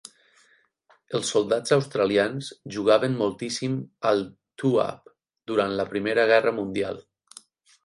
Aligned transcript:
Els 1.19 1.27
soldats 1.33 1.75
australians 1.77 2.49
jugaven 2.77 3.19
moltíssim 3.21 3.77
al 4.13 4.25
"two-up" 4.63 5.15
durant 5.55 5.79
la 5.83 5.89
Primera 5.95 6.27
Guerra 6.35 6.57
Mundial. 6.65 7.03